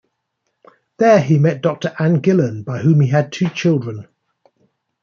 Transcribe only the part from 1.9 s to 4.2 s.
Anne Gillen, by whom he had two children.